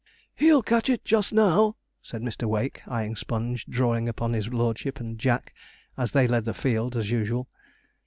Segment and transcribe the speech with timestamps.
[0.33, 2.49] 'He'll catch it just now,' said Mr.
[2.49, 5.53] Wake, eyeing Sponge drawing upon his lordship and Jack,
[5.95, 7.47] as they led the field as usual.